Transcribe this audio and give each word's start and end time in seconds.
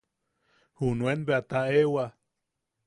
Junuen 0.77 1.19
bea 1.27 1.41
taʼewa. 1.49 2.05